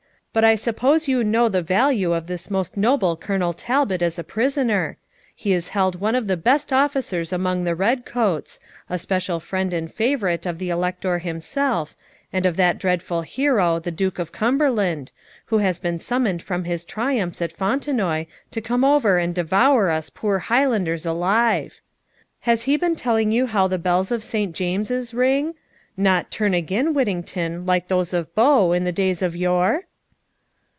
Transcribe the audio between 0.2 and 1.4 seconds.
But I suppose you